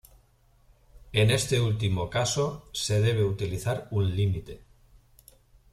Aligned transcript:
En 1.13 1.29
este 1.29 1.61
último 1.61 2.09
caso, 2.09 2.71
se 2.73 3.01
debe 3.01 3.23
utilizar 3.23 3.87
un 3.91 4.15
límite. 4.15 4.63